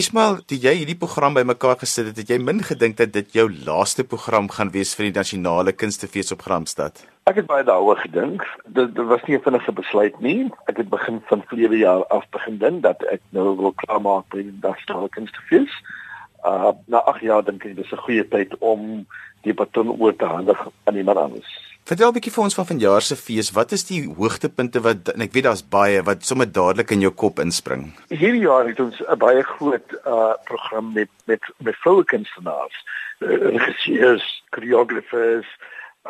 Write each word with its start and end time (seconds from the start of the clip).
Ismail, 0.00 0.38
toe 0.48 0.56
jy 0.56 0.70
hierdie 0.78 0.96
program 0.96 1.34
bymekaar 1.36 1.74
gesit 1.82 2.06
het, 2.08 2.18
het 2.22 2.30
jy 2.32 2.38
min 2.40 2.62
gedink 2.64 2.96
dat 2.96 3.10
dit 3.12 3.34
jou 3.36 3.42
laaste 3.66 4.04
program 4.08 4.46
gaan 4.54 4.70
wees 4.72 4.94
vir 4.96 5.10
die 5.10 5.18
nasionale 5.18 5.74
kunstefees 5.76 6.32
op 6.32 6.46
Gramstad? 6.46 7.02
Ek 7.28 7.42
het 7.42 7.48
baie 7.50 7.66
daaroor 7.68 8.00
gedink. 8.00 8.46
Dit, 8.64 8.94
dit 8.96 9.10
was 9.10 9.20
nie 9.26 9.36
'n 9.36 9.44
vinnige 9.44 9.72
besluit 9.76 10.16
nie. 10.20 10.48
Ek 10.72 10.78
het 10.80 10.88
begin 10.88 11.20
van 11.28 11.44
verlede 11.50 11.76
jaar 11.82 12.06
af 12.16 12.24
begin 12.30 12.56
dink 12.58 12.82
dat 12.82 13.04
ek 13.12 13.20
nou 13.36 13.56
wil 13.56 13.74
klaarmaak 13.82 14.24
by 14.32 14.40
die 14.40 14.58
nasionale 14.62 15.08
kunstefees. 15.08 15.72
Uh 16.48 16.72
na 16.86 17.04
8 17.04 17.20
jaar 17.20 17.44
dink 17.44 17.64
ek 17.64 17.76
dis 17.76 17.92
'n 17.92 18.04
goeie 18.06 18.24
tyd 18.24 18.56
om 18.58 19.04
die 19.42 19.54
baton 19.54 20.00
oor 20.00 20.16
te 20.16 20.24
handig 20.24 20.68
aan 20.84 20.96
iemand 20.96 21.18
anders. 21.18 21.69
Vertel 21.88 22.08
'n 22.08 22.14
bietjie 22.14 22.32
vir 22.32 22.44
ons 22.44 22.54
van 22.54 22.66
vanjaar 22.66 23.02
se 23.02 23.16
fees. 23.16 23.50
Wat 23.50 23.72
is 23.72 23.84
die 23.84 24.02
hoogtepunte 24.18 24.80
wat 24.80 25.08
en 25.14 25.20
ek 25.20 25.32
weet 25.32 25.44
daar's 25.44 25.62
baie 25.62 26.02
wat 26.02 26.24
sommer 26.24 26.46
dadelik 26.52 26.90
in 26.90 27.00
jou 27.00 27.12
kop 27.12 27.38
inspring? 27.38 27.92
Hierdie 28.08 28.46
jaar 28.46 28.66
het 28.68 28.80
ons 28.80 29.00
'n 29.00 29.18
baie 29.18 29.42
groot 29.42 29.88
uh 30.06 30.34
program 30.44 30.92
met 30.92 31.10
met 31.24 31.42
met 31.58 31.76
vroue 31.76 32.04
kunstenaars, 32.04 32.76
regisseurs, 33.18 34.42
choreographers, 34.50 35.46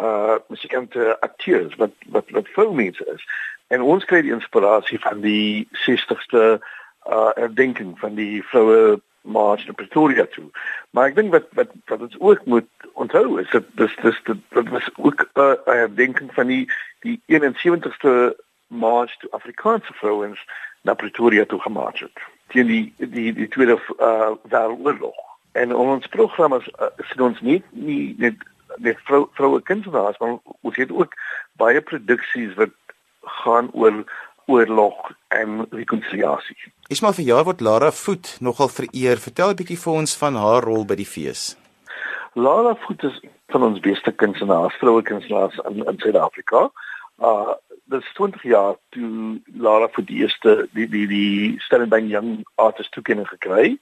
uh 0.01 0.37
musikante, 0.48 1.16
akteurs 1.20 1.75
wat 1.77 1.95
wat 2.06 2.30
wat 2.30 2.48
filmmense 2.48 3.05
is. 3.14 3.25
En 3.69 3.83
ons 3.83 4.05
kry 4.05 4.23
die 4.23 4.34
inspirasie 4.34 4.98
van 4.98 5.20
die 5.20 5.69
60ste 5.73 6.61
uh 7.06 7.30
herdenking 7.34 7.98
van 7.98 8.14
die 8.14 8.42
vroue 8.45 9.00
mars 9.23 9.66
na 9.66 9.73
Pretoria 9.73 10.27
toe. 10.27 10.51
Maar 10.91 11.10
ek 11.10 11.15
dink 11.15 11.33
wat 11.33 11.48
wat 11.59 11.73
wat 11.91 12.01
ons 12.01 12.19
ook 12.19 12.45
moet 12.45 12.69
onthou 12.92 13.41
is 13.41 13.51
dat 13.51 13.65
dis 13.80 13.97
dis 14.02 14.20
dit 14.27 14.69
was 14.69 14.91
ook 14.97 15.28
'n 15.34 15.41
uh, 15.41 15.55
herdenking 15.65 16.34
van 16.34 16.47
die 16.47 16.65
die 17.01 17.20
71ste 17.27 18.34
mars 18.66 19.16
toe 19.16 19.30
Afrikaanse 19.30 19.92
vrouens 19.92 20.41
na 20.83 20.95
Pretoria 20.95 21.45
toe 21.45 21.61
gemaak 21.61 21.98
het. 21.98 22.20
Teen 22.47 22.66
die 22.66 22.95
die 22.97 23.33
die 23.33 23.48
tweede 23.48 23.78
uh 23.98 24.30
wêreldoorlog. 24.42 25.19
En 25.52 25.75
ons 25.75 26.06
program 26.06 26.55
is 26.55 26.69
uh, 26.78 26.87
sien 26.97 27.23
ons 27.23 27.41
nie 27.41 27.62
nie 27.70 28.14
net 28.19 28.34
net 28.77 28.98
vrou 29.05 29.28
vroue 29.33 29.61
kunstenaars 29.61 30.19
maar 30.19 30.39
ons 30.61 30.77
het 30.77 30.92
ook 30.92 31.14
baie 31.53 31.81
produksies 31.81 32.55
wat 32.55 32.70
gaan 33.20 33.70
oor 33.72 34.05
oorlog 34.46 35.10
en 35.28 35.66
rekonsiliasie. 35.70 36.56
Ismael 36.88 37.12
vir 37.12 37.24
jaar 37.24 37.44
word 37.44 37.60
Lara 37.60 37.91
Voet 37.92 38.36
nogal 38.41 38.69
vereer. 38.69 39.19
Vertel 39.19 39.50
'n 39.50 39.56
bietjie 39.60 39.78
vir 39.78 39.92
ons 39.92 40.16
van 40.16 40.34
haar 40.34 40.62
rol 40.62 40.84
by 40.84 40.94
die 40.94 41.06
fees. 41.06 41.56
Lara 42.34 42.74
Voet 42.74 43.02
is 43.02 43.20
van 43.48 43.62
ons 43.62 43.80
beste 43.80 44.12
kunstenaars, 44.12 44.77
vroue 44.78 45.02
kunstenaars 45.02 45.58
in 45.69 45.84
in 45.86 45.98
Suid-Afrika. 45.98 46.70
Uh 47.19 47.55
dis 47.91 48.12
20 48.14 48.42
jaar 48.42 48.77
toe 48.88 49.41
Lara 49.58 49.88
Voet 49.88 50.06
die 50.06 50.22
eerste 50.22 50.69
die 50.72 50.88
die 50.88 51.06
die 51.06 51.56
Stellenbosch 51.58 52.10
Young 52.10 52.44
Artist 52.54 52.92
toekenning 52.92 53.28
gekry. 53.28 53.78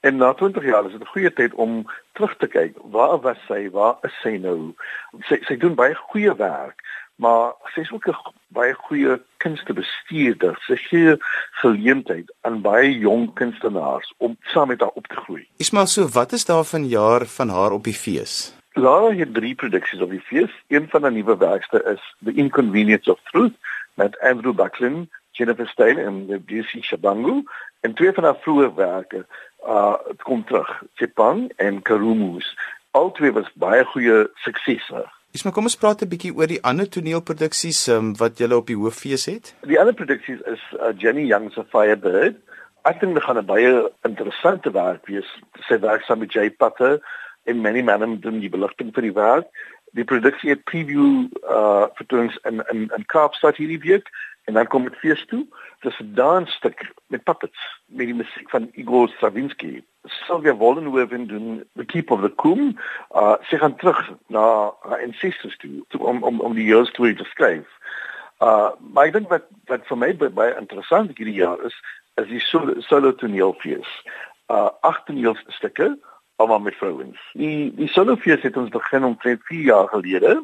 En 0.00 0.16
na 0.16 0.32
20 0.34 0.64
jaar 0.64 0.84
is 0.86 0.92
dit 0.92 1.00
'n 1.00 1.12
goeie 1.14 1.32
tyd 1.32 1.54
om 1.54 1.90
terug 2.12 2.36
te 2.36 2.46
kyk. 2.46 2.76
Waar 2.82 3.20
was 3.20 3.38
sy? 3.46 3.70
Waar 3.70 3.96
is 4.02 4.12
sy 4.22 4.36
nou? 4.36 4.74
Sy 5.20 5.38
sy 5.42 5.56
doen 5.56 5.74
baie 5.74 5.94
goeie 5.94 6.36
werk 6.36 6.82
maar 7.18 7.54
sy 7.74 7.80
is 7.80 7.92
ook 7.92 8.06
'n 8.08 8.16
baie 8.48 8.74
goeie 8.74 9.20
kunstebestuurder. 9.36 10.58
Sy 10.66 10.76
gee 10.76 11.16
geleentheid 11.60 12.32
aan 12.40 12.60
baie 12.62 12.98
jong 12.98 13.34
kunstenaars 13.34 14.14
om 14.16 14.36
saam 14.40 14.68
met 14.68 14.80
haar 14.80 14.94
op 14.94 15.06
te 15.06 15.16
groei. 15.16 15.48
Ismael, 15.56 15.86
so 15.86 16.08
wat 16.08 16.32
is 16.32 16.44
daar 16.44 16.64
van 16.64 16.88
jaar 16.88 17.26
van 17.26 17.48
haar 17.48 17.72
op 17.72 17.84
die 17.84 17.94
fees? 17.94 18.54
Lara 18.72 19.14
het 19.14 19.34
drie 19.34 19.54
produksies 19.54 20.00
op 20.00 20.10
die 20.10 20.20
fees. 20.20 20.50
Een 20.68 20.88
van 20.88 21.02
haar 21.02 21.12
nuwe 21.12 21.36
werkste 21.36 21.82
is 21.82 22.14
The 22.24 22.32
Inconvenience 22.32 23.10
of 23.10 23.20
Truth 23.30 23.54
met 23.94 24.18
Andrew 24.20 24.54
Buckland, 24.54 25.08
Jennifer 25.30 25.68
Stein 25.68 25.98
en 25.98 26.26
DC 26.46 26.82
Shabangu 26.82 27.44
en 27.80 27.94
twee 27.94 28.12
van 28.12 28.24
haar 28.24 28.38
vroeë 28.40 28.74
werke 28.74 29.26
uh 29.66 29.94
kom 30.22 30.44
terug, 30.44 30.82
Chipang 30.94 31.52
en 31.56 31.82
Karumus. 31.82 32.56
Al 32.90 33.10
twee 33.12 33.32
was 33.32 33.50
baie 33.54 33.84
goeie 33.84 34.28
suksesse. 34.34 35.17
Dis 35.32 35.44
maar 35.44 35.52
kom 35.52 35.68
ons 35.68 35.76
praat 35.76 36.02
'n 36.02 36.08
bietjie 36.08 36.32
oor 36.32 36.48
die 36.48 36.62
ander 36.64 36.88
toneelproduksies 36.88 37.80
um, 37.92 38.14
wat 38.16 38.38
julle 38.40 38.56
op 38.56 38.66
die 38.66 38.76
hooffees 38.76 39.26
het. 39.28 39.54
Die 39.68 39.80
ander 39.80 39.94
produksies 39.94 40.40
is 40.48 40.62
uh, 40.80 40.92
Jenny 40.96 41.26
Young 41.28 41.52
se 41.52 41.64
Firebird. 41.68 42.38
Ek 42.88 43.00
dink 43.00 43.14
dit 43.14 43.22
gaan 43.22 43.38
'n 43.38 43.46
baie 43.46 43.92
interessante 44.08 44.72
werk 44.72 45.06
wees. 45.06 45.28
Sy 45.68 45.78
werk 45.84 46.02
saam 46.02 46.24
met 46.24 46.32
Jay 46.32 46.50
Potter 46.50 47.00
en 47.44 47.60
many 47.60 47.82
men 47.82 48.02
and 48.02 48.22
doen 48.22 48.40
die 48.40 48.48
beligting 48.48 48.94
vir 48.94 49.02
die 49.02 49.12
werk. 49.12 49.46
Die 49.92 50.04
produksie 50.04 50.50
het 50.50 50.64
preview 50.64 51.28
uh 51.48 51.86
vertonings 51.94 52.38
in 52.42 52.64
in 52.68 52.90
in 52.96 53.06
Kaapstad 53.06 53.56
hierdie 53.56 53.80
week 53.80 54.10
en 54.44 54.54
dan 54.54 54.66
kom 54.66 54.84
dit 54.84 54.96
fees 54.96 55.24
toe. 55.26 55.46
Dit 55.80 55.92
is 55.92 55.98
'n 55.98 56.14
dansstuk 56.14 56.92
met 57.06 57.22
puppets 57.22 57.80
met 57.86 58.06
die 58.06 58.14
musiek 58.14 58.50
van 58.50 58.68
Igor 58.72 59.08
Stravinsky. 59.08 59.82
Sylvia 60.02 60.54
Wollenhoven 60.54 61.26
doen 61.26 61.64
The 61.74 61.84
Keep 61.84 62.10
of 62.10 62.20
the 62.20 62.34
Coom. 62.34 62.78
Uh 63.10 63.34
sy 63.40 63.56
gaan 63.56 63.76
terug 63.76 64.12
na 64.26 64.72
haar 64.80 65.02
ancestors 65.02 65.56
toe, 65.56 65.84
toe 65.88 66.00
om 66.00 66.22
om 66.22 66.40
om 66.40 66.54
die 66.54 66.64
years 66.64 66.90
toe 66.90 67.14
te 67.14 67.24
skryf. 67.24 67.66
Uh 68.40 68.70
maar 68.78 69.06
ek 69.06 69.12
dink 69.12 69.28
wat 69.28 69.44
wat 69.66 69.86
vir 69.86 69.98
my 69.98 70.16
baie 70.16 70.56
interessant 70.58 71.16
hierdie 71.16 71.40
jaar 71.40 71.64
is, 71.64 71.74
is 72.14 72.26
die 72.26 72.40
solo, 72.40 72.80
solo 72.80 73.14
toneelfees. 73.14 73.88
Uh 74.46 74.68
agt 74.80 75.06
toneelstukke 75.06 75.98
almal 76.38 76.60
met 76.60 76.74
vrouens. 76.78 77.18
Die 77.32 77.74
die 77.74 77.88
solo 77.88 78.16
fees 78.16 78.42
het 78.46 78.56
ons 78.56 78.70
begin 78.70 79.04
omtrent 79.04 79.42
4 79.50 79.64
jaar 79.70 79.88
gelede. 79.88 80.38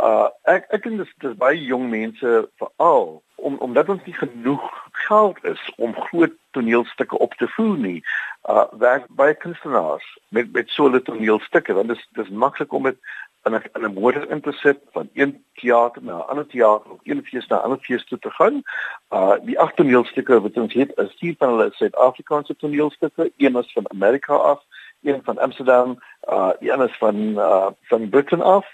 Uh 0.00 0.28
ek 0.50 0.66
ek 0.74 0.82
dink 0.86 0.98
dis 1.02 1.12
dis 1.22 1.36
baie 1.38 1.58
jong 1.58 1.86
mense 1.92 2.30
veral 2.62 3.20
om 3.36 3.58
omdat 3.66 3.88
ons 3.94 4.04
nie 4.04 4.16
genoeg 4.16 4.66
geld 5.06 5.38
is 5.52 5.62
om 5.76 5.94
groot 6.08 6.34
toneelstukke 6.56 7.18
op 7.18 7.36
te 7.38 7.48
voer 7.54 7.78
nie. 7.78 8.00
Uh 8.48 8.66
werk 8.82 9.06
baie 9.22 9.36
kunstenaars 9.44 10.06
met 10.28 10.52
met 10.52 10.72
solo 10.76 11.02
toneelstukke 11.02 11.78
want 11.78 11.94
dis 11.94 12.06
dis 12.18 12.32
maklik 12.44 12.72
om 12.72 12.90
dit 12.90 12.98
in 13.46 13.54
'n 13.54 13.62
in 13.76 13.84
'n 13.86 13.94
motor 14.00 14.30
in 14.30 14.40
te 14.40 14.52
sit 14.52 14.82
van 14.92 15.08
een 15.14 15.44
teater 15.54 16.02
na 16.02 16.16
'n 16.16 16.28
ander 16.32 16.46
teater 16.46 16.90
of 16.90 17.00
een 17.02 17.24
fees 17.24 17.46
na 17.46 17.56
'n 17.56 17.64
ander 17.68 17.78
fees 17.78 18.04
toe 18.04 18.18
te 18.18 18.30
gaan. 18.30 18.62
Uh 19.10 19.36
die 19.42 19.58
agt 19.60 19.76
toneelstukke 19.76 20.40
wat 20.40 20.56
ons 20.56 20.74
het, 20.74 20.92
is 20.96 21.16
vier 21.18 21.34
van 21.38 21.48
hulle 21.48 21.70
is 21.70 21.76
Suid-Afrikaanse 21.76 22.56
toneelstukke, 22.56 23.32
een 23.36 23.56
is 23.56 23.72
van 23.72 23.90
Amerika 23.90 24.34
af, 24.34 24.60
een 25.02 25.20
van 25.24 25.38
Amsterdam, 25.38 25.98
uh 26.28 26.50
die 26.60 26.72
ander 26.72 26.88
is 26.88 26.96
van 26.96 27.16
uh 27.16 27.66
van 27.82 28.08
Britain 28.08 28.42
af 28.42 28.66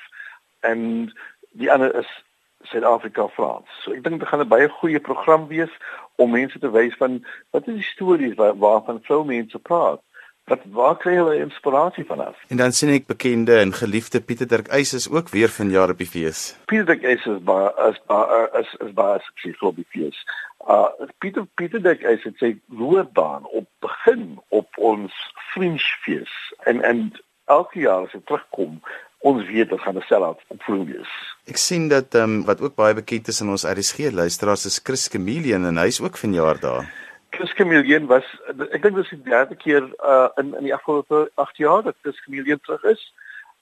en 0.60 1.12
die 1.50 1.72
ander 1.72 1.94
is 1.94 2.24
Suid-Afrika 2.62 3.28
Frans. 3.28 3.68
So 3.82 3.92
ek 3.92 4.02
dink 4.04 4.20
dit 4.20 4.28
gaan 4.28 4.40
'n 4.42 4.48
baie 4.48 4.68
goeie 4.68 5.00
program 5.00 5.46
wees 5.46 5.72
om 6.16 6.30
mense 6.30 6.58
te 6.58 6.70
wys 6.70 6.94
van 6.96 7.24
wat 7.50 7.68
is 7.68 7.74
die 7.74 7.90
stories 7.92 8.34
waar, 8.34 8.56
waarvan 8.58 9.02
vrou 9.02 9.24
mense 9.24 9.58
praat. 9.58 10.00
Wat 10.46 10.60
waar 10.70 10.94
kry 11.02 11.16
hulle 11.18 11.40
inspirasie 11.42 12.04
van 12.06 12.20
af? 12.22 12.36
En 12.48 12.60
dan 12.60 12.72
sien 12.72 12.92
ek 12.94 13.08
bekende 13.10 13.56
en 13.58 13.72
geliefde 13.74 14.20
Pieter 14.22 14.46
Dirk 14.46 14.68
Eis 14.70 14.92
is 14.94 15.08
ook 15.10 15.32
weer 15.34 15.50
vanjaar 15.50 15.90
op 15.90 15.98
die 15.98 16.06
fees. 16.06 16.52
Pieter 16.70 16.86
Dirk 16.86 17.02
Eis 17.02 17.24
is 17.26 17.40
baie 17.48 17.72
is 17.88 17.98
baie 18.06 18.44
is 18.60 18.74
is 18.86 18.92
baie 18.94 19.16
suksesvol 19.24 19.72
op 19.72 19.80
die 19.80 19.88
fees. 19.90 20.20
Uh 20.70 21.08
Pieter 21.18 21.48
Pieter 21.58 21.82
Dirk 21.82 22.04
Eis 22.06 22.22
het 22.22 22.38
sy 22.38 22.52
loopbaan 22.70 23.48
op 23.50 23.66
begin 23.82 24.36
op 24.54 24.78
ons 24.78 25.16
Vriendfees 25.48 26.36
en 26.70 26.78
en 26.92 27.02
elke 27.50 27.82
jaar 27.82 28.06
as 28.06 28.14
hy 28.14 28.22
terugkom 28.30 28.78
ons 29.26 29.42
weet 29.50 29.72
dit 29.74 29.82
gaan 29.82 29.98
'n 29.98 30.06
sell-out 30.06 30.44
opvoering 30.54 30.86
wees. 30.92 31.10
Ek 31.50 31.58
sien 31.58 31.88
dat 31.88 32.14
ehm 32.14 32.22
um, 32.22 32.44
wat 32.46 32.62
ook 32.62 32.78
baie 32.78 32.94
bekend 32.94 33.26
is 33.34 33.42
in 33.42 33.50
ons 33.50 33.66
RSG 33.66 34.14
luisteraars 34.14 34.66
is 34.70 34.78
Chris 34.78 35.08
Chameleon 35.10 35.66
en 35.66 35.82
hy's 35.82 36.00
ook 36.00 36.16
vanjaar 36.16 36.60
daar. 36.60 36.86
Chris 37.36 37.52
Chameleon 37.52 38.06
was 38.08 38.24
ek 38.72 38.80
dink 38.82 38.96
dis 38.96 39.12
die 39.12 39.22
derde 39.28 39.56
keer 39.60 39.84
uh 40.12 40.28
in 40.40 40.54
in 40.56 40.64
die 40.64 40.74
afgelope 40.74 41.26
8 41.34 41.56
jaar 41.60 41.82
dat 41.84 41.96
Chris 42.02 42.20
Chameleon 42.24 42.60
terug 42.64 42.84
is. 42.92 43.02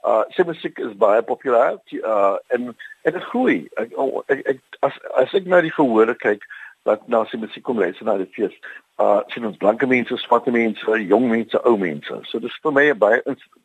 Uh 0.07 0.23
sy 0.37 0.47
musiek 0.47 0.79
is 0.79 0.95
baie 1.01 1.23
populêr 1.27 1.81
uh 1.99 2.37
en 2.55 2.71
en 3.03 3.17
dit 3.17 3.27
groei. 3.33 3.57
Ek, 3.83 3.97
ek, 4.29 4.45
ek 4.55 4.79
as 4.87 5.01
as 5.25 5.35
ek 5.35 5.51
na 5.51 5.61
die 5.67 5.75
verhore 5.75 6.15
kyk 6.15 6.47
wat 6.85 7.09
na 7.09 7.25
sy 7.25 7.41
musiek 7.41 7.65
kom 7.65 7.79
luister 7.79 8.07
na 8.07 8.17
die 8.21 8.31
fees 8.37 8.55
uh 9.03 9.23
sien 9.33 9.47
ons 9.49 9.59
blanke 9.59 9.87
mense, 9.91 10.15
swarte 10.23 10.53
mense, 10.55 10.99
jong 11.11 11.25
mense, 11.27 11.59
ou 11.67 11.75
mense. 11.81 12.15
So 12.31 12.39
dis 12.39 12.55
vir 12.63 12.73
my 12.73 12.85
'n 12.91 12.99
baie 12.99 13.21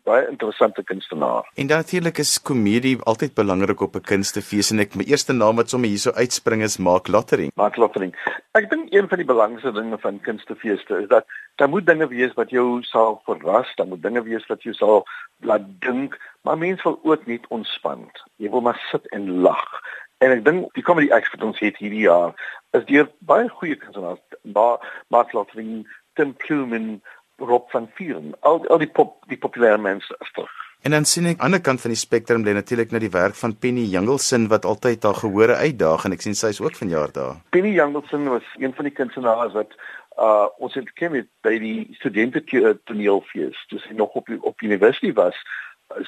baie 0.05 0.27
interessante 0.29 0.83
kunstenaar. 0.83 1.45
En 1.55 1.67
natuurlik 1.67 2.17
is 2.17 2.41
komedie 2.41 2.97
altyd 3.03 3.35
belangrik 3.35 3.81
op 3.81 3.95
'n 3.95 4.01
kunstefees 4.01 4.71
en 4.71 4.79
ek 4.79 4.95
my 4.95 5.03
eerste 5.03 5.33
naam 5.33 5.55
wat 5.55 5.69
sommer 5.69 5.89
hierso 5.89 6.11
uitspring 6.11 6.63
is 6.63 6.77
Mark 6.77 7.07
Lottering. 7.07 7.51
Mark 7.55 7.77
Lottering. 7.77 8.15
Ek 8.53 8.69
dink 8.69 8.93
een 8.93 9.07
van 9.07 9.17
die 9.17 9.27
belangrikste 9.27 9.71
dinge 9.71 9.97
van 9.97 10.19
kunstefeeste 10.19 11.01
is 11.01 11.07
dat 11.07 11.25
daar 11.57 11.69
moet 11.69 11.85
dinge 11.85 12.07
wees 12.07 12.33
wat 12.33 12.49
jou 12.49 12.81
sal 12.81 13.21
verras, 13.25 13.75
daar 13.75 13.87
moet 13.87 14.01
dinge 14.01 14.23
wees 14.23 14.45
wat 14.47 14.63
jou 14.63 14.73
sal 14.73 15.05
laat 15.41 15.61
dink, 15.79 16.17
maar 16.41 16.57
mense 16.57 16.83
wil 16.83 16.99
ook 17.03 17.25
net 17.25 17.45
ontspan. 17.47 18.09
Jy 18.37 18.49
wil 18.49 18.61
maar 18.61 18.81
sit 18.91 19.05
en 19.07 19.41
lag. 19.41 19.81
En 20.19 20.33
ek 20.35 20.41
dink 20.43 20.73
die 20.75 20.83
comedy 20.83 21.11
acts 21.15 21.31
wat 21.31 21.43
ons 21.47 21.59
het 21.63 21.77
hierdie 21.79 22.03
jaar 22.03 22.33
is 22.77 22.83
deur 22.89 23.07
baie 23.27 23.47
goeie 23.49 23.77
kunstenaars, 23.79 24.19
maar 24.53 24.83
Mark 25.07 25.31
Lottering, 25.33 25.87
Tim 26.19 26.33
Plumen, 26.43 26.99
Rob 27.39 27.69
van 27.71 27.87
Vieren, 27.95 28.33
al 28.43 28.65
al 28.67 28.81
die 28.83 28.91
pop 28.91 29.15
die 29.31 29.39
populêre 29.39 29.79
mense 29.79 30.15
terug. 30.33 30.51
En 30.83 30.91
dan 30.95 31.07
sien 31.07 31.25
ek 31.27 31.31
aan 31.31 31.39
die 31.39 31.45
ander 31.47 31.63
kant 31.63 31.81
van 31.83 31.91
die 31.91 31.99
spektrum 31.99 32.43
lê 32.43 32.53
natuurlik 32.55 32.91
na 32.91 33.01
die 33.03 33.11
werk 33.11 33.35
van 33.35 33.55
Penny 33.63 33.85
Jungleson 33.91 34.47
wat 34.51 34.67
altyd 34.67 35.01
daar 35.03 35.17
gehore 35.21 35.55
uitdaag 35.59 36.05
en 36.07 36.15
ek 36.15 36.23
sien 36.23 36.37
sy 36.39 36.51
is 36.53 36.61
ook 36.63 36.75
vanjaar 36.75 37.15
daar. 37.15 37.39
Penny 37.55 37.73
Jungleson 37.75 38.27
was 38.31 38.47
een 38.59 38.75
van 38.75 38.87
die 38.87 38.95
kunstenaars 38.99 39.55
wat 39.55 39.75
uh 40.19 40.47
ons 40.59 40.75
het 40.75 40.91
ken 40.99 41.15
met 41.15 41.31
by 41.47 41.55
die 41.63 41.87
studente 41.95 42.43
toneelfees 42.91 43.59
toe 43.71 43.79
sy 43.79 43.95
nog 43.95 44.19
op 44.19 44.27
op 44.51 44.67
universiteit 44.67 45.15
was 45.15 45.39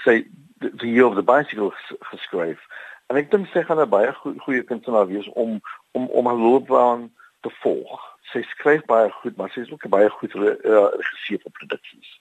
sy 0.03 0.21
the 0.59 0.87
year 0.87 1.07
of 1.07 1.15
the 1.15 1.23
bicycle 1.23 1.71
geskryf 2.11 2.59
en 3.11 3.19
ek 3.19 3.31
dink 3.31 3.51
sy 3.51 3.63
gaan 3.67 3.83
'n 3.83 3.89
baie 3.89 4.13
goeie 4.45 4.63
kunstenaar 4.63 5.07
wees 5.11 5.27
om 5.43 5.59
om 5.91 6.07
om 6.07 6.31
haar 6.31 6.41
loopbaan 6.47 7.09
te 7.45 7.51
volg 7.61 8.07
sy 8.31 8.41
skryf 8.55 8.85
baie 8.87 9.11
goed 9.21 9.37
maar 9.37 9.51
sy 9.53 9.61
is 9.67 9.71
ook 9.71 9.85
'n 9.85 9.95
baie 9.97 10.09
goed 10.09 10.35
uh, 10.35 10.87
regisseur 11.03 11.39
vir 11.43 11.57
produksies 11.59 12.19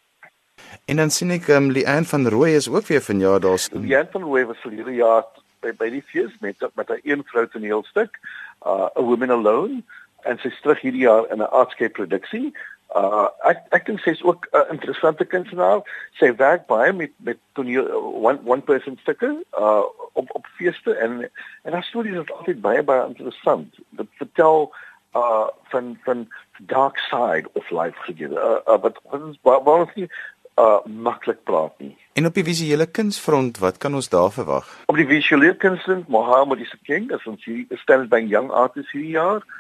En 0.85 0.97
dan 0.97 1.11
sien 1.11 1.31
ek 1.31 1.49
ehm 1.49 1.65
um, 1.65 1.71
Lian 1.75 2.05
van 2.05 2.29
Rooi 2.29 2.55
is 2.55 2.69
ook 2.69 2.87
weer 2.87 3.03
vanjaar 3.03 3.41
daar. 3.41 3.61
Lian 3.73 4.09
van 4.11 4.23
Rooi 4.23 4.45
was 4.45 4.61
verlede 4.65 4.95
jaar 4.95 5.25
by 5.65 5.73
by 5.77 5.89
die 5.91 6.03
fees 6.03 6.33
met 6.41 6.57
met 6.75 6.91
'n 6.91 7.01
een 7.03 7.23
vrou 7.27 7.47
toneelstuk, 7.49 8.19
uh 8.67 8.89
A 8.99 9.03
Woman 9.03 9.31
Alone 9.31 9.83
en 10.23 10.39
sy 10.39 10.49
is 10.49 10.61
terug 10.61 10.81
hierdie 10.81 11.07
jaar 11.09 11.31
in 11.31 11.39
'n 11.39 11.51
artscape 11.51 11.93
produksie. 11.93 12.53
Uh 12.91 13.29
ek 13.47 13.61
ek 13.71 13.85
dink 13.87 14.01
sy's 14.03 14.23
ook 14.27 14.49
'n 14.51 14.57
uh, 14.59 14.67
interessante 14.75 15.25
kunstenaar. 15.25 15.83
Sy 16.19 16.35
werk 16.35 16.67
baie 16.67 16.93
met 16.93 17.13
met 17.23 17.39
toneel 17.55 17.87
one 18.03 18.41
one 18.45 18.61
person 18.61 18.99
stukke 19.03 19.31
uh 19.59 19.83
op 20.13 20.35
op 20.35 20.47
feeste 20.59 20.95
en 20.95 21.31
en 21.63 21.73
haar 21.73 21.85
stories 21.85 22.19
is 22.19 22.33
altyd 22.33 22.61
baie 22.61 22.83
baie 22.83 23.07
interessant. 23.07 23.79
Dit 23.91 24.09
vertel 24.19 24.75
uh 25.15 25.47
van 25.71 25.99
van 26.03 26.29
dark 26.59 26.99
side 26.99 27.47
of 27.53 27.71
life 27.71 27.99
gegee. 28.03 28.29
Uh, 28.29 28.59
uh 28.67 28.81
but 28.83 28.99
wat 29.11 29.23
is 29.31 29.39
waar 29.43 29.87
ons 29.87 29.95
uh 29.95 30.83
maklik 30.85 31.43
praat 31.45 31.79
nie. 31.79 31.97
En 32.13 32.27
op 32.27 32.35
die 32.35 32.45
visuele 32.45 32.87
kunsfront, 32.87 33.59
wat 33.59 33.79
kan 33.79 33.95
ons 33.95 34.09
daar 34.09 34.33
verwag? 34.33 34.67
Op 34.87 34.97
die 34.97 35.07
visuele 35.07 35.57
kunsfront, 35.57 36.09
Mohammed 36.09 36.59
is 36.59 36.75
king, 36.83 37.13
as 37.13 37.27
ons 37.27 37.45
hier 37.45 37.67
stel 37.71 38.07
by 38.07 38.19
young 38.19 38.51
artists 38.51 38.93
hierdie 38.93 39.15
jaar. 39.15 39.47
Uh 39.47 39.59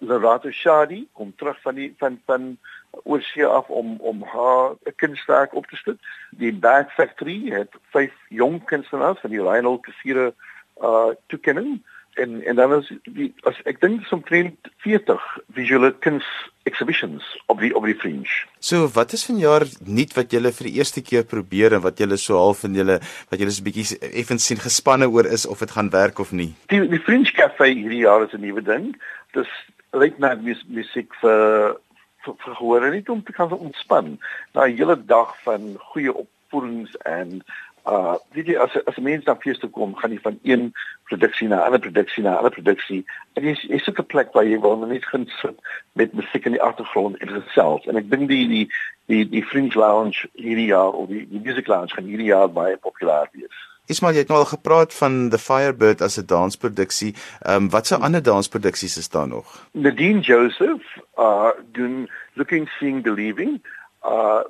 Larato 0.00 0.50
Shadi 0.50 1.08
kom 1.12 1.32
terug 1.36 1.60
van 1.62 1.74
die 1.74 1.94
van 1.98 2.20
van 2.26 2.58
oorsee 3.02 3.46
af 3.46 3.68
om 3.68 3.96
om 4.00 4.22
haar 4.22 4.74
kunstwerk 4.96 5.54
op 5.54 5.66
te 5.66 5.76
stel. 5.76 5.96
Die 6.30 6.52
Bad 6.52 6.90
Factory 6.92 7.50
het 7.50 7.74
vyf 7.94 8.12
jong 8.28 8.64
kunstenaars 8.64 9.20
van 9.20 9.30
die 9.30 9.42
Rheinhold 9.42 9.82
Kassiere 9.86 10.34
uh 10.82 11.14
toekenning 11.26 11.82
en 12.14 12.42
en 12.44 12.56
dan 12.56 12.74
is 12.74 12.92
die 13.02 13.34
as 13.42 13.60
ek 13.64 13.80
dink 13.80 14.04
so 14.04 14.16
omtrent 14.16 14.72
40 14.84 15.22
visuele 15.54 15.92
kuns 15.98 16.26
exhibitions 16.68 17.24
op 17.46 17.60
die 17.60 17.72
op 17.74 17.84
die 17.84 17.96
fringe. 17.98 18.30
So 18.58 18.88
wat 18.94 19.12
is 19.12 19.24
vanjaar 19.26 19.66
nuut 19.86 20.14
wat 20.16 20.32
julle 20.34 20.52
vir 20.52 20.68
die 20.68 20.76
eerste 20.78 21.02
keer 21.02 21.24
probeer 21.28 21.76
en 21.76 21.84
wat 21.86 21.98
julle 21.98 22.18
so 22.20 22.38
half 22.38 22.64
in 22.68 22.74
julle 22.78 22.98
wat 23.30 23.38
julle 23.38 23.54
so 23.54 23.66
bietjie 23.66 23.98
effens 24.12 24.46
sien 24.46 24.60
gespanne 24.62 25.08
oor 25.10 25.26
is 25.26 25.46
of 25.46 25.64
dit 25.64 25.70
gaan 25.70 25.90
werk 25.90 26.22
of 26.22 26.32
nie. 26.32 26.52
Die 26.72 26.82
die 26.88 27.02
fringe 27.02 27.32
cafe 27.36 27.72
hierdie 27.72 28.04
jaar 28.06 28.26
is 28.26 28.34
'n 28.34 28.44
nuwe 28.46 28.62
ding. 28.62 28.94
Dis 29.32 29.50
late 29.92 30.18
night 30.18 30.42
musiek 30.68 31.14
vir 31.20 31.76
vir, 32.24 32.34
vir 32.44 32.54
gehoor 32.54 32.86
en 32.86 32.92
nie 32.92 33.04
om 33.08 33.22
te 33.22 33.32
kan 33.32 33.52
ontspan 33.52 34.18
na 34.54 34.66
'n 34.66 34.76
hele 34.76 34.96
dag 34.96 35.34
van 35.42 35.76
goeie 35.92 36.14
opvoedings 36.14 36.96
en 37.04 37.42
uh 37.86 38.14
weet 38.30 38.46
jy 38.46 38.56
as 38.56 38.76
as 38.86 38.96
'n 38.96 39.02
mens 39.02 39.24
dan 39.24 39.40
fees 39.40 39.58
toe 39.58 39.70
kom, 39.70 39.94
gaan 39.94 40.12
jy 40.12 40.20
van 40.22 40.38
een 40.42 40.72
produksie 41.10 41.48
na 41.48 41.56
'n 41.56 41.64
ander 41.64 41.80
produksie 41.80 42.22
na 42.22 42.32
'n 42.32 42.36
ander 42.36 42.50
produksie. 42.50 43.04
En 43.32 43.44
jy 43.44 43.56
is 43.68 43.88
ook 43.88 43.98
'n 43.98 44.06
plek 44.06 44.32
waar 44.32 44.44
jy 44.44 44.60
wil 44.60 44.76
net 44.76 45.04
gaan 45.04 45.26
sit 45.40 45.58
met 45.92 46.12
musiek 46.12 46.44
in 46.44 46.52
die 46.52 46.62
agtergrond 46.62 47.16
en 47.16 47.26
dit 47.26 47.56
En 47.86 47.96
ek 47.96 48.10
dink 48.10 48.28
die 48.28 48.48
die 48.48 48.68
die 49.06 49.28
die 49.28 49.44
Fringe 49.44 49.78
Lounge 49.78 50.28
hierdie 50.32 50.66
jaar 50.66 50.92
of 50.92 51.08
die, 51.08 51.28
die 51.28 51.40
Music 51.44 51.66
Lounge 51.66 51.94
gaan 51.94 52.04
hierdie 52.04 52.30
jaar 52.30 52.48
baie 52.48 52.76
populêr 52.76 53.28
wees. 53.32 53.56
Ismail, 53.86 54.12
jy 54.12 54.22
het 54.22 54.28
nou 54.28 54.38
al 54.38 54.52
gepraat 54.52 54.94
van 54.94 55.28
The 55.30 55.38
Firebird 55.38 56.00
as 56.00 56.18
'n 56.18 56.26
dansproduksie. 56.26 57.14
Ehm 57.40 57.62
um, 57.62 57.70
wat 57.70 57.86
se 57.86 57.96
ander 57.96 58.22
dansproduksies 58.22 58.96
is 58.96 59.08
daar 59.08 59.28
nog? 59.28 59.68
Nadine 59.72 60.20
Joseph 60.20 60.86
uh 61.18 61.50
doen 61.72 62.10
Looking 62.34 62.68
Seeing 62.68 63.02
Believing. 63.02 63.60
Uh 64.02 64.40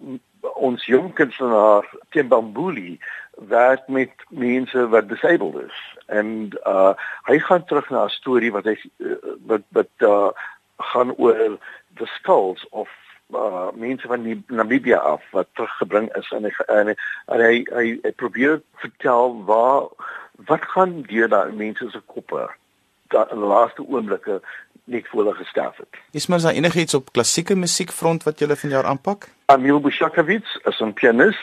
ons 0.43 0.85
jong 0.87 1.13
kunstenaar 1.15 1.87
Tembambuli 2.11 2.99
werk 3.49 3.89
met 3.89 4.11
mense 4.29 4.89
wat 4.89 5.09
disabled 5.09 5.63
is 5.67 5.79
en 6.07 6.51
uh 6.67 6.93
hy 7.29 7.39
gaan 7.39 7.65
terug 7.65 7.91
na 7.91 8.05
'n 8.05 8.17
storie 8.19 8.53
wat 8.53 8.65
hy 8.65 8.77
uh, 8.99 9.17
wat 9.47 9.63
wat 9.69 9.93
uh 9.99 10.31
gaan 10.77 11.15
oor 11.17 11.59
the 11.97 12.07
skulls 12.19 12.67
of 12.71 12.89
uh 13.31 13.71
mense 13.75 14.07
van 14.07 14.45
Namibia 14.47 14.99
af 14.99 15.23
wat 15.31 15.49
teruggebring 15.53 16.11
is 16.17 16.31
en 16.31 16.45
hy 16.45 16.53
en 16.67 16.89
en 17.27 17.41
hy, 17.41 17.65
hy, 17.73 17.87
hy 18.03 18.13
probeer 18.17 18.61
vertel 18.75 19.45
waar 19.45 19.89
wat 20.47 20.65
gaan 20.75 21.03
deur 21.03 21.29
daai 21.29 21.53
mense 21.53 21.91
se 21.91 22.01
koppe 22.07 22.51
dat 23.09 23.31
in 23.31 23.39
die 23.39 23.47
laaste 23.47 23.85
oomblikke 23.89 24.41
net 24.85 25.09
voor 25.09 25.25
hulle 25.25 25.35
gesterf 25.35 25.77
het. 25.77 25.97
Is 26.11 26.27
maar 26.27 26.41
daar 26.41 26.53
enigiets 26.53 26.95
op 26.95 27.13
klassieke 27.13 27.55
musiekfront 27.55 28.23
wat 28.23 28.39
jy 28.39 28.57
vanjaar 28.57 28.85
aanpak? 28.85 29.29
Emil 29.53 29.81
Bushakovits 29.81 30.51
is 30.67 30.81
'n 30.81 30.93
pianis 30.93 31.37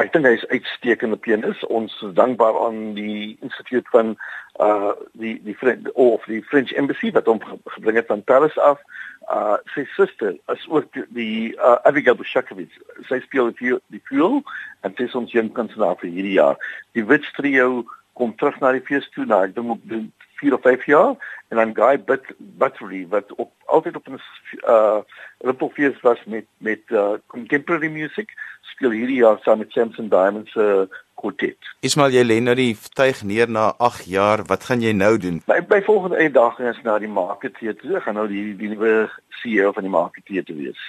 Ek 0.00 0.08
dink 0.14 0.24
hy 0.24 0.32
is 0.38 0.44
uitstekende 0.48 1.18
pianis. 1.20 1.60
Ons 1.68 1.92
is 2.02 2.14
dankbaar 2.16 2.56
aan 2.64 2.94
die 2.96 3.36
instituut 3.44 3.88
van 3.92 4.14
uh 4.64 4.92
die 5.20 5.34
die 5.44 5.56
of 5.94 6.24
die 6.30 6.40
French 6.48 6.72
Embassy 6.72 7.10
wat 7.12 7.28
hom 7.28 7.42
gebring 7.74 7.98
het 8.00 8.08
van 8.08 8.24
Paris 8.24 8.56
af. 8.58 8.80
Uh 9.28 9.58
sy 9.74 9.84
suster 9.96 10.38
is 10.54 10.64
ook 10.68 10.96
die 11.12 11.52
uh, 11.52 11.76
Abigail 11.84 12.16
Bushakovits. 12.16 12.78
Sy 13.10 13.20
speel 13.26 13.52
die 13.60 13.76
die 13.92 14.02
fuel 14.08 14.40
en 14.80 14.96
sy 14.96 15.10
is 15.10 15.18
ons 15.18 15.36
jong 15.36 15.52
kunstenaar 15.52 16.00
vir 16.00 16.10
hierdie 16.10 16.38
jaar. 16.40 16.56
Die 16.96 17.04
Wits 17.04 17.28
trio 17.36 17.84
kom 18.16 18.32
terug 18.40 18.58
na 18.60 18.72
die 18.72 18.84
fees 18.88 19.06
toe 19.12 19.28
na 19.28 19.44
ek 19.44 19.54
dink 19.58 19.76
op 19.76 19.84
4 20.42 20.54
of 20.54 20.62
5 20.66 20.86
jaar 20.86 21.14
en 21.48 21.56
dan 21.60 21.74
Guy 21.76 21.98
But 22.04 22.24
Buttery 22.38 23.06
wat 23.08 23.34
op 23.34 23.52
altyd 23.64 23.96
op 23.96 24.08
'n 24.08 24.20
uh 24.66 24.98
Ripplefees 25.38 26.00
was 26.00 26.24
met 26.24 26.46
met 26.58 26.82
uh 26.88 27.14
contemporary 27.26 27.90
music 27.90 28.34
speel 28.72 28.90
hierdie 28.90 29.20
jaar 29.22 29.38
saam 29.42 29.58
met 29.58 29.70
Samson 29.70 30.08
Diamond 30.08 30.48
se 30.48 30.64
uh, 30.90 30.98
kwartet. 31.14 31.58
Ismail 31.80 32.16
jy 32.16 32.24
lê 32.26 32.38
nou 32.42 32.54
die 32.58 32.72
tuig 32.98 33.22
neer 33.22 33.50
na 33.50 33.70
8 33.78 34.08
jaar, 34.10 34.42
wat 34.50 34.64
gaan 34.64 34.82
jy 34.82 34.92
nou 34.96 35.14
doen? 35.18 35.42
My 35.46 35.60
by 35.66 35.82
volgende 35.86 36.16
uitdaging 36.16 36.68
is 36.68 36.82
na 36.82 36.98
die 36.98 37.10
market 37.10 37.54
theater. 37.60 37.96
Ek 37.96 38.08
gaan 38.08 38.18
nou 38.18 38.26
die 38.30 38.56
die 38.58 38.72
nuwe 38.74 39.10
CEO 39.42 39.72
van 39.76 39.86
die 39.86 39.94
market 39.94 40.26
theater 40.26 40.58
wees. 40.58 40.82